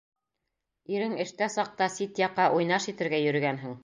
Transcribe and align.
Ирең 0.93 1.11
эштә 1.25 1.49
саҡта 1.55 1.89
сит 1.97 2.21
яҡҡа 2.23 2.47
уйнаш 2.57 2.89
итергә 2.95 3.21
йөрөгәнһең! 3.27 3.77